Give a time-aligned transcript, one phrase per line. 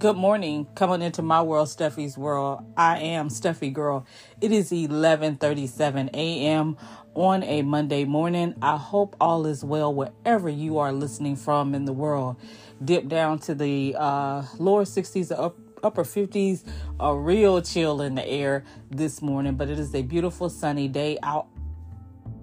[0.00, 0.66] Good morning.
[0.74, 2.64] Coming into my world, Steffi's world.
[2.74, 4.06] I am Steffi Girl.
[4.40, 6.78] It is 11:37 a.m.
[7.14, 8.54] on a Monday morning.
[8.62, 12.36] I hope all is well wherever you are listening from in the world.
[12.82, 16.64] Dip down to the uh, lower 60s, up, upper 50s,
[16.98, 19.56] a real chill in the air this morning.
[19.56, 21.18] But it is a beautiful sunny day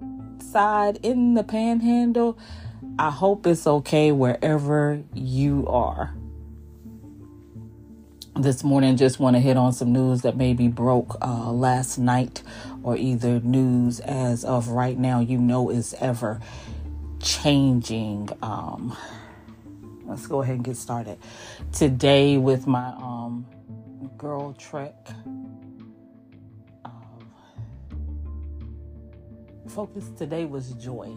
[0.00, 2.38] outside in the Panhandle.
[3.00, 6.14] I hope it's okay wherever you are
[8.38, 12.42] this morning just want to hit on some news that maybe broke uh, last night
[12.84, 16.40] or either news as of right now you know is ever
[17.20, 18.28] changing.
[18.40, 18.96] Um,
[20.04, 21.18] let's go ahead and get started.
[21.72, 23.44] Today with my um,
[24.16, 24.94] girl trek
[26.84, 27.32] um,
[29.66, 31.12] focus today was joy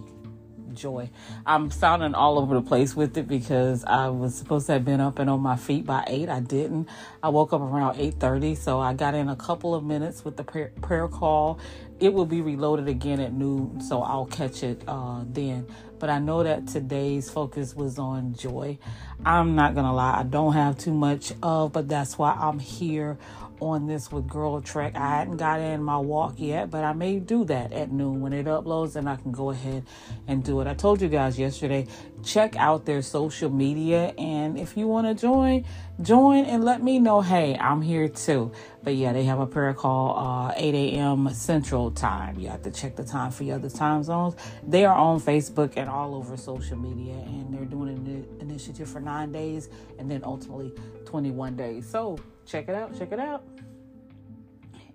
[0.73, 1.09] joy.
[1.45, 5.01] I'm sounding all over the place with it because I was supposed to have been
[5.01, 6.29] up and on my feet by 8.
[6.29, 6.87] I didn't.
[7.23, 10.43] I woke up around 8:30, so I got in a couple of minutes with the
[10.43, 11.59] prayer, prayer call.
[11.99, 15.67] It will be reloaded again at noon, so I'll catch it uh, then.
[15.99, 18.79] But I know that today's focus was on joy.
[19.23, 23.19] I'm not gonna lie, I don't have too much of, but that's why I'm here
[23.61, 24.95] on this with Girl Trek.
[24.95, 28.33] I hadn't got in my walk yet, but I may do that at noon when
[28.33, 29.85] it uploads, and I can go ahead
[30.27, 30.67] and do it.
[30.67, 31.87] I told you guys yesterday,
[32.23, 35.63] check out their social media, and if you want to join,
[36.01, 37.21] join and let me know.
[37.21, 38.51] Hey, I'm here too.
[38.83, 41.31] But yeah, they have a prayer call uh, 8 a.m.
[41.33, 42.39] Central Time.
[42.39, 44.35] You have to check the time for your other time zones.
[44.67, 48.99] They are on Facebook and all over social media, and they're doing an initiative for
[48.99, 50.73] nine days, and then ultimately
[51.05, 51.87] 21 days.
[51.87, 52.17] So
[52.51, 52.97] check it out.
[52.97, 53.43] Check it out.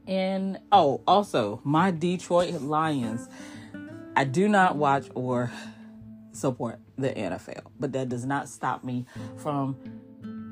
[0.06, 3.28] And oh, also, my Detroit Lions.
[4.14, 5.50] I do not watch or
[6.32, 9.04] support the NFL, but that does not stop me
[9.36, 9.76] from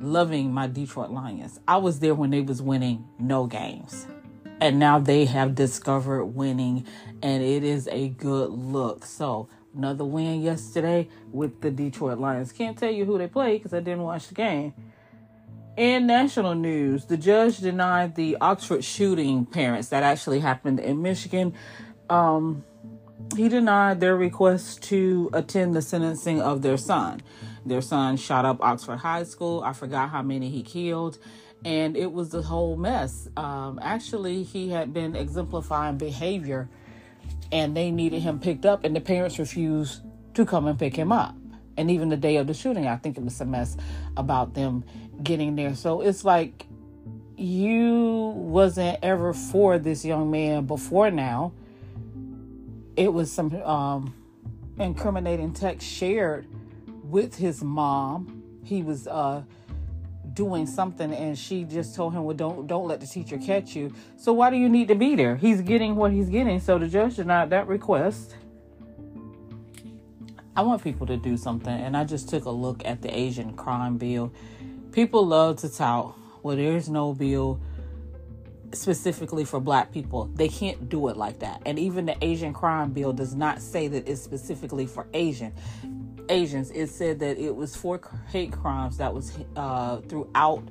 [0.01, 1.61] loving my Detroit Lions.
[1.67, 4.07] I was there when they was winning no games.
[4.61, 6.87] And now they have discovered winning
[7.23, 9.05] and it is a good look.
[9.05, 12.53] So, another win yesterday with the Detroit Lions.
[12.53, 14.75] Can't tell you who they played because I didn't watch the game.
[15.77, 21.53] In national news, the judge denied the Oxford shooting parents that actually happened in Michigan.
[22.09, 22.65] Um,
[23.37, 27.23] he denied their request to attend the sentencing of their son.
[27.67, 29.63] Their son shot up Oxford High School.
[29.65, 31.19] I forgot how many he killed.
[31.65, 33.29] And it was a whole mess.
[33.37, 36.69] Um, actually, he had been exemplifying behavior
[37.51, 40.03] and they needed him picked up, and the parents refused
[40.35, 41.35] to come and pick him up.
[41.77, 43.77] And even the day of the shooting, I think it was a mess
[44.17, 44.85] about them
[45.23, 45.75] getting there.
[45.75, 46.67] So it's like
[47.37, 51.53] you wasn't ever for this young man before now.
[52.97, 54.15] It was some um,
[54.79, 56.47] incriminating text shared
[57.03, 58.43] with his mom.
[58.63, 59.43] He was uh,
[60.33, 63.93] doing something, and she just told him, "Well, don't don't let the teacher catch you."
[64.17, 65.37] So why do you need to be there?
[65.37, 66.61] He's getting what he's getting.
[66.61, 68.37] So the judge denied that request.
[70.57, 73.55] I want people to do something, and I just took a look at the Asian
[73.55, 74.33] crime bill
[74.95, 77.61] people love to tout, well, there's no bill
[78.73, 80.31] specifically for black people.
[80.35, 81.61] They can't do it like that.
[81.67, 85.53] And even the Asian crime bill does not say that it's specifically for Asian
[86.29, 86.71] Asians.
[86.71, 90.63] It said that it was for hate crimes that was uh, throughout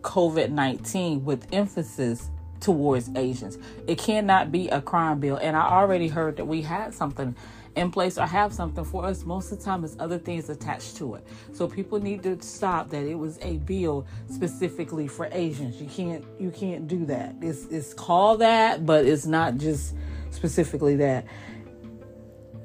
[0.00, 2.30] COVID 19 with emphasis
[2.60, 3.58] towards Asians.
[3.86, 5.36] It cannot be a crime bill.
[5.36, 7.34] And I already heard that we had something
[7.76, 10.96] in place or have something for us, most of the time it's other things attached
[10.96, 11.26] to it.
[11.52, 15.80] So people need to stop that it was a bill specifically for Asians.
[15.80, 17.36] You can't you can't do that.
[17.42, 19.94] It's it's called that, but it's not just
[20.30, 21.26] specifically that.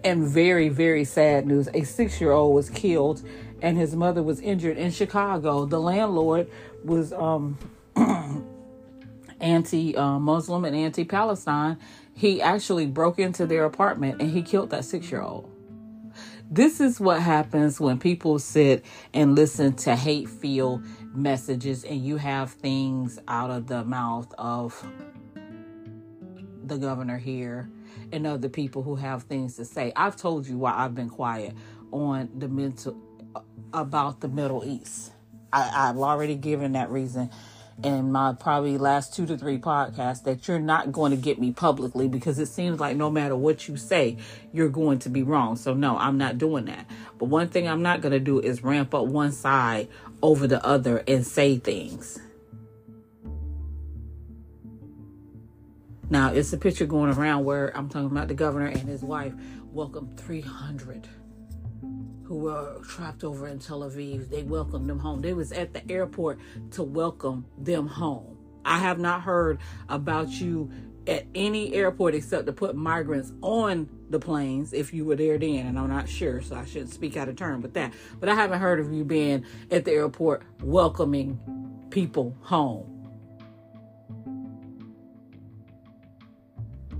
[0.03, 1.67] And very, very sad news.
[1.73, 3.21] A six year old was killed
[3.61, 5.65] and his mother was injured in Chicago.
[5.65, 6.49] The landlord
[6.85, 7.57] was um
[9.41, 11.77] anti Muslim and anti Palestine
[12.13, 15.49] he actually broke into their apartment and he killed that six year old.
[16.49, 18.83] This is what happens when people sit
[19.13, 20.83] and listen to hate filled
[21.15, 24.85] messages and you have things out of the mouth of
[26.63, 27.69] the governor here
[28.11, 29.93] and other people who have things to say.
[29.95, 31.55] I've told you why I've been quiet
[31.91, 32.97] on the mental
[33.73, 35.13] about the Middle East.
[35.53, 37.29] I, I've already given that reason
[37.83, 41.51] in my probably last two to three podcasts that you're not going to get me
[41.51, 44.17] publicly because it seems like no matter what you say,
[44.51, 45.55] you're going to be wrong.
[45.55, 46.85] So, no, I'm not doing that.
[47.17, 49.87] But one thing I'm not going to do is ramp up one side
[50.21, 52.19] over the other and say things.
[56.09, 59.33] Now, it's a picture going around where I'm talking about the governor and his wife
[59.71, 61.07] welcome 300
[62.31, 64.29] who were trapped over in Tel Aviv.
[64.29, 65.19] They welcomed them home.
[65.19, 66.39] They was at the airport
[66.71, 68.37] to welcome them home.
[68.63, 70.71] I have not heard about you
[71.07, 75.65] at any airport except to put migrants on the planes if you were there then
[75.65, 78.35] and i'm not sure so i shouldn't speak out of turn with that but i
[78.35, 81.39] haven't heard of you being at the airport welcoming
[81.89, 82.85] people home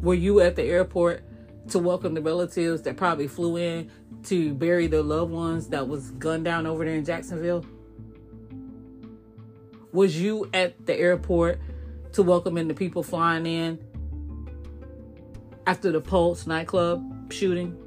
[0.02, 1.24] were you at the airport
[1.70, 3.90] to welcome the relatives that probably flew in
[4.24, 7.66] to bury their loved ones that was gunned down over there in jacksonville
[9.92, 11.60] was you at the airport
[12.14, 13.80] to welcome in the people flying in
[15.68, 17.78] after the Pulse nightclub shooting?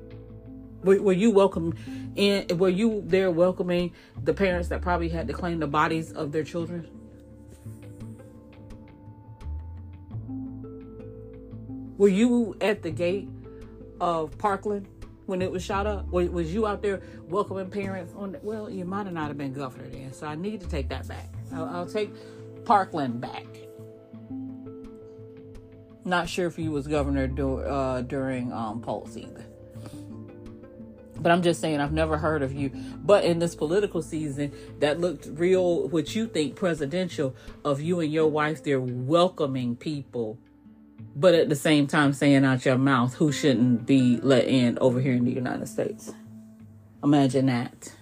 [0.82, 1.75] Were, were you welcome
[2.14, 2.58] in?
[2.58, 3.92] Were you there welcoming
[4.22, 6.88] the parents that probably had to claim the bodies of their children?
[11.96, 13.28] Were you at the gate
[14.00, 14.88] of Parkland
[15.26, 16.09] when it was shot up?
[16.09, 18.32] Was, you out there welcoming parents on?
[18.32, 20.88] The, well, you might have not have been governor then, so I need to take
[20.88, 21.32] that back.
[21.53, 22.11] I'll, I'll take
[22.65, 23.47] Parkland back.
[26.05, 29.47] Not sure if he was governor do, uh, during um, Pulse either.
[31.17, 32.70] But I'm just saying, I've never heard of you.
[33.03, 37.35] But in this political season, that looked real, what you think presidential,
[37.65, 40.38] of you and your wife they're welcoming people,
[41.17, 45.01] but at the same time saying out your mouth who shouldn't be let in over
[45.01, 46.12] here in the United States.
[47.03, 47.93] Imagine that.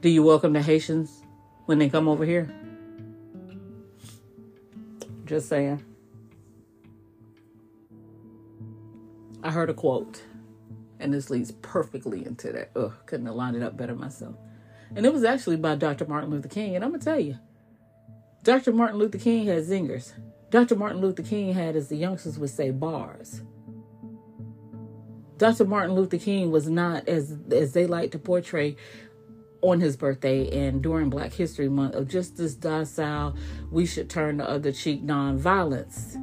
[0.00, 1.22] Do you welcome the Haitians
[1.66, 2.50] when they come over here?
[5.26, 5.84] Just saying.
[9.42, 10.22] I heard a quote,
[10.98, 12.70] and this leads perfectly into that.
[12.76, 14.36] Ugh, couldn't have lined it up better myself.
[14.94, 16.06] And it was actually by Dr.
[16.06, 16.76] Martin Luther King.
[16.76, 17.36] And I'm going to tell you,
[18.42, 18.72] Dr.
[18.72, 20.12] Martin Luther King had zingers.
[20.50, 20.74] Dr.
[20.74, 23.42] Martin Luther King had, as the youngsters would say, bars.
[25.36, 25.64] Dr.
[25.64, 28.76] Martin Luther King was not, as as they like to portray,
[29.62, 33.36] on his birthday and during Black History Month of just this docile,
[33.70, 36.16] we should turn the other cheek nonviolence.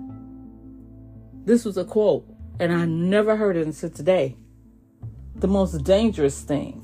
[1.46, 2.28] This was a quote,
[2.60, 4.38] and I never heard it until today.
[5.36, 6.84] The most dangerous thing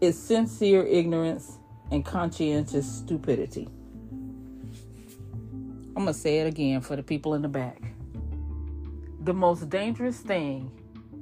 [0.00, 1.58] is sincere ignorance
[1.90, 3.68] and conscientious stupidity.
[5.96, 7.80] I'm going to say it again for the people in the back.
[9.20, 10.70] The most dangerous thing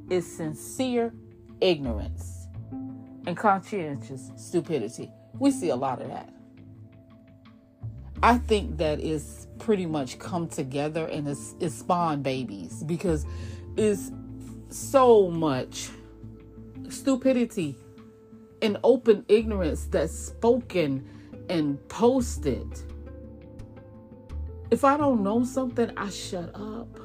[0.08, 1.12] is sincere
[1.60, 2.46] ignorance
[3.26, 5.10] and conscientious stupidity.
[5.38, 6.32] We see a lot of that.
[8.22, 13.26] I think that is pretty much come together and it's, it's spawned babies because
[13.76, 14.10] it's
[14.70, 15.90] so much
[16.88, 17.76] stupidity
[18.62, 21.08] and open ignorance that's spoken
[21.50, 22.66] and posted.
[24.70, 26.98] If I don't know something, I shut up.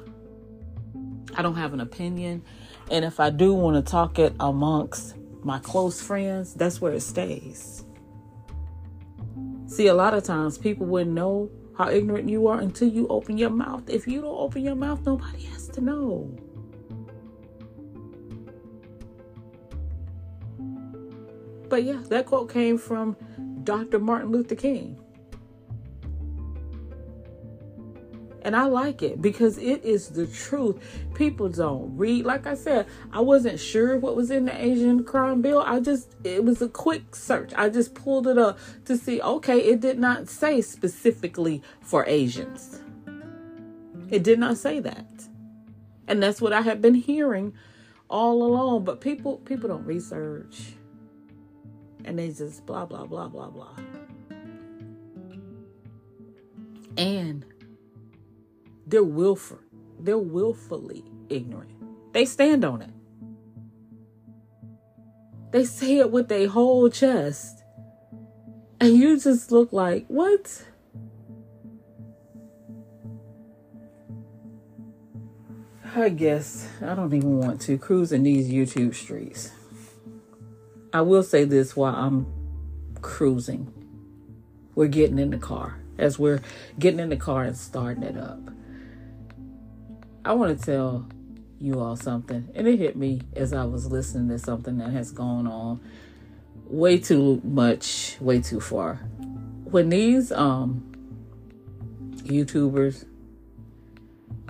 [1.34, 2.42] I don't have an opinion.
[2.90, 7.02] And if I do want to talk it amongst my close friends, that's where it
[7.02, 7.84] stays.
[9.66, 13.36] See, a lot of times people wouldn't know how ignorant you are until you open
[13.36, 13.88] your mouth.
[13.88, 16.34] If you don't open your mouth, nobody has to know.
[21.68, 23.16] But yeah, that quote came from
[23.64, 23.98] Dr.
[23.98, 24.98] Martin Luther King.
[28.42, 30.76] And I like it because it is the truth.
[31.14, 32.24] People don't read.
[32.24, 35.62] Like I said, I wasn't sure what was in the Asian crime bill.
[35.66, 37.52] I just, it was a quick search.
[37.56, 42.80] I just pulled it up to see, okay, it did not say specifically for Asians.
[44.08, 45.28] It did not say that.
[46.06, 47.52] And that's what I have been hearing
[48.08, 48.84] all along.
[48.84, 50.72] But people, people don't research.
[52.04, 53.76] And they just blah, blah, blah, blah, blah.
[56.96, 57.44] And
[58.86, 59.58] they're willful.
[60.00, 61.72] They're willfully ignorant.
[62.12, 62.90] They stand on it.
[65.50, 67.62] They say it with their whole chest.
[68.80, 70.64] And you just look like, what?
[75.96, 79.50] I guess I don't even want to cruise in these YouTube streets.
[80.92, 82.26] I will say this while I'm
[83.02, 83.72] cruising.
[84.74, 85.78] We're getting in the car.
[85.98, 86.40] As we're
[86.78, 88.40] getting in the car and starting it up.
[90.24, 91.08] I want to tell
[91.58, 95.10] you all something, and it hit me as I was listening to something that has
[95.10, 95.80] gone on
[96.66, 98.96] way too much, way too far.
[99.64, 100.84] When these um
[102.16, 103.06] YouTubers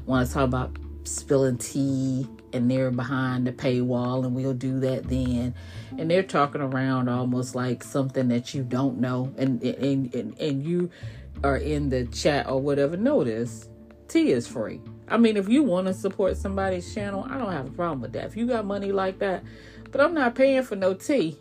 [0.05, 0.77] want to talk about
[1.17, 5.55] spilling tea and they're behind the paywall and we'll do that then
[5.99, 10.65] and they're talking around almost like something that you don't know and and and, and
[10.65, 10.91] you
[11.45, 13.69] are in the chat or whatever notice
[14.09, 17.67] tea is free I mean, if you want to support somebody's channel, I don't have
[17.67, 18.27] a problem with that.
[18.27, 19.43] If you got money like that,
[19.91, 21.39] but I'm not paying for no tea.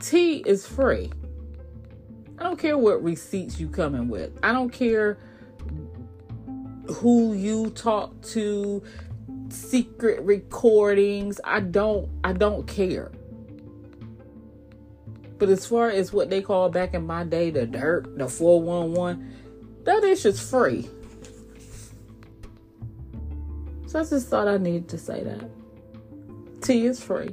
[0.00, 1.10] Tea is free.
[2.38, 4.38] I don't care what receipts you coming with.
[4.42, 5.18] I don't care
[6.94, 8.82] who you talk to,
[9.50, 11.40] secret recordings.
[11.44, 13.10] I don't I don't care.
[15.38, 19.34] But as far as what they call back in my day the dirt, the 411,
[19.84, 20.88] that is just free.
[23.86, 25.48] So I just thought I needed to say that.
[26.60, 27.30] Tea is free.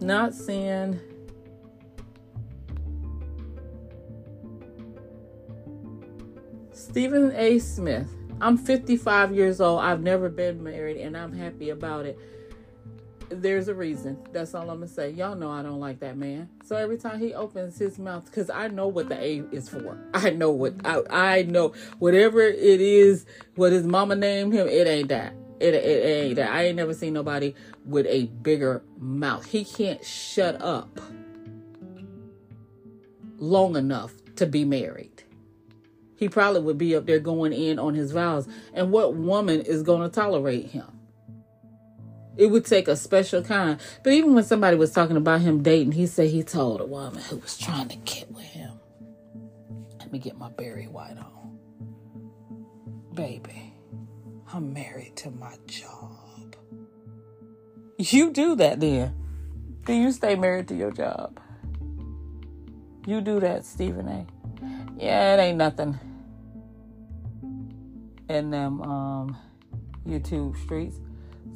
[0.00, 1.00] Not saying
[6.90, 7.58] Stephen A.
[7.58, 8.08] Smith.
[8.40, 9.80] I'm 55 years old.
[9.80, 12.18] I've never been married and I'm happy about it
[13.30, 14.18] there's a reason.
[14.32, 15.10] That's all I'm gonna say.
[15.10, 16.48] Y'all know I don't like that man.
[16.64, 19.96] So every time he opens his mouth, because I know what the A is for.
[20.14, 21.72] I know what I, I know.
[21.98, 25.34] Whatever it is, what his mama named him, it ain't that.
[25.60, 26.50] It, it, it ain't that.
[26.50, 27.54] I ain't never seen nobody
[27.84, 29.46] with a bigger mouth.
[29.46, 30.98] He can't shut up
[33.36, 35.22] long enough to be married.
[36.20, 38.46] He probably would be up there going in on his vows.
[38.74, 40.84] And what woman is going to tolerate him?
[42.36, 43.80] It would take a special kind.
[44.04, 47.22] But even when somebody was talking about him dating, he said he told a woman
[47.22, 48.70] who was trying to get with him,
[49.98, 51.58] let me get my Barry White on.
[53.14, 53.72] Baby,
[54.52, 56.54] I'm married to my job.
[57.96, 59.14] You do that then.
[59.86, 61.40] Do you stay married to your job?
[63.06, 64.26] You do that, Stephen A.
[64.98, 65.98] Yeah, it ain't nothing
[68.30, 69.36] in them um,
[70.06, 70.96] YouTube streets.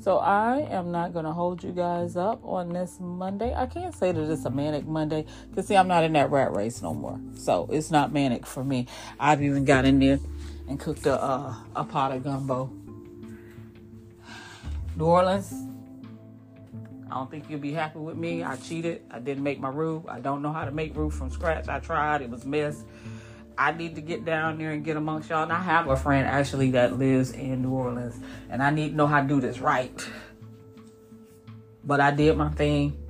[0.00, 3.54] So I am not going to hold you guys up on this Monday.
[3.54, 6.52] I can't say that it's a manic Monday because see, I'm not in that rat
[6.52, 7.18] race no more.
[7.36, 8.86] So it's not manic for me.
[9.18, 10.18] I've even got in there
[10.68, 12.70] and cooked a uh, a pot of gumbo.
[14.96, 15.52] New Orleans.
[17.10, 18.42] I don't think you'll be happy with me.
[18.42, 19.02] I cheated.
[19.10, 20.04] I didn't make my roux.
[20.08, 21.68] I don't know how to make roux from scratch.
[21.68, 22.22] I tried.
[22.22, 22.82] It was mess.
[23.56, 25.44] I need to get down there and get amongst y'all.
[25.44, 28.18] And I have a friend actually that lives in New Orleans,
[28.50, 29.92] and I need to know how to do this right.
[31.84, 33.00] But I did my thing.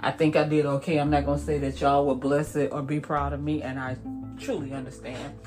[0.00, 0.98] I think I did okay.
[0.98, 3.78] I'm not gonna say that y'all will bless it or be proud of me, and
[3.78, 3.96] I
[4.40, 5.38] truly understand.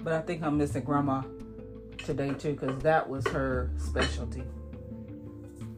[0.00, 1.22] But I think I'm missing grandma
[2.04, 4.42] today too, because that was her specialty.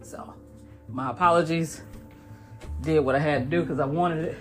[0.02, 0.34] So,
[0.88, 1.82] my apologies.
[2.82, 4.38] Did what I had to do because I wanted it.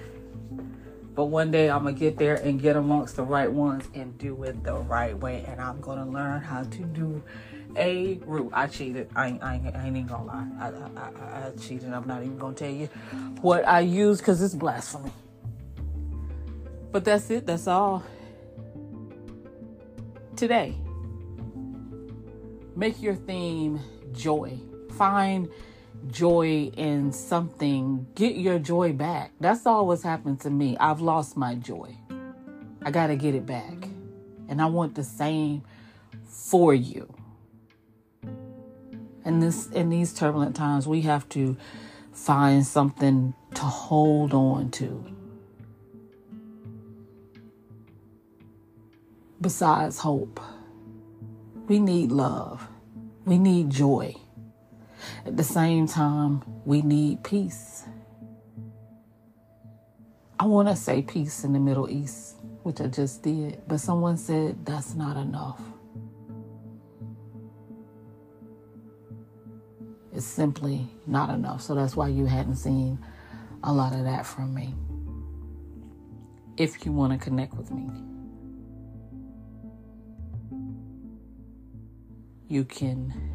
[1.15, 4.43] But one day I'm gonna get there and get amongst the right ones and do
[4.43, 5.45] it the right way.
[5.47, 7.23] And I'm gonna learn how to do
[7.77, 8.49] a roux.
[8.53, 9.09] I cheated.
[9.15, 10.47] I ain't, I I ain't even gonna lie.
[10.59, 11.93] I, I, I, I cheated.
[11.93, 12.87] I'm not even gonna tell you
[13.41, 15.11] what I use because it's blasphemy.
[16.91, 17.45] But that's it.
[17.45, 18.03] That's all.
[20.35, 20.75] Today,
[22.75, 23.79] make your theme
[24.11, 24.59] joy.
[24.97, 25.49] Find
[26.11, 29.31] joy in something, get your joy back.
[29.39, 30.77] That's all what's happened to me.
[30.79, 31.97] I've lost my joy.
[32.83, 33.87] I got to get it back.
[34.47, 35.63] And I want the same
[36.25, 37.13] for you.
[39.23, 41.57] And this in these turbulent times, we have to
[42.11, 45.05] find something to hold on to.
[49.41, 50.39] Besides hope,
[51.67, 52.67] we need love.
[53.25, 54.15] We need joy.
[55.25, 57.85] At the same time, we need peace.
[60.39, 64.17] I want to say peace in the Middle East, which I just did, but someone
[64.17, 65.61] said that's not enough.
[70.13, 71.61] It's simply not enough.
[71.61, 72.99] So that's why you hadn't seen
[73.63, 74.73] a lot of that from me.
[76.57, 77.89] If you want to connect with me,
[82.47, 83.34] you can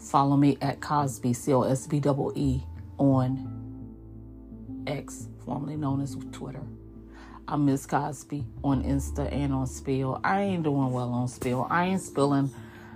[0.00, 2.64] Follow me at Cosbee, C O S B E E,
[2.96, 3.94] on
[4.86, 6.62] X, formerly known as Twitter.
[7.46, 10.18] I'm Miss Cosbee on Insta and on Spill.
[10.24, 11.66] I ain't doing well on Spill.
[11.68, 12.50] I ain't spilling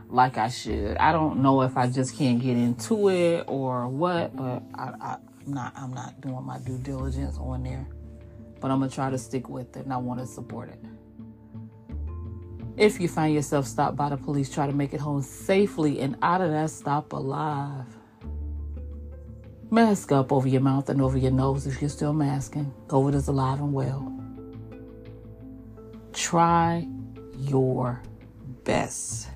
[0.08, 0.96] like I should.
[0.96, 5.52] I don't know if I just can't get into it or what, but I, I'm
[5.52, 5.74] not.
[5.76, 7.86] I'm not doing my due diligence on there.
[8.60, 10.78] But I'm gonna try to stick with it, and I want to support it.
[12.76, 16.16] If you find yourself stopped by the police, try to make it home safely and
[16.22, 17.86] out of that stop alive.
[19.70, 22.72] Mask up over your mouth and over your nose if you're still masking.
[22.88, 24.10] COVID is alive and well.
[26.12, 26.86] Try
[27.38, 28.02] your
[28.64, 29.28] best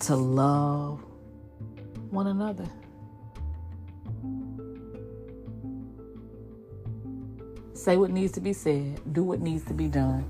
[0.00, 1.04] to love
[2.10, 2.68] one another.
[7.84, 10.24] say what needs to be said, do what needs to be done.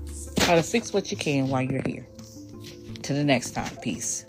[0.45, 2.05] Try to fix what you can while you're here.
[3.01, 4.25] Till the next time, peace.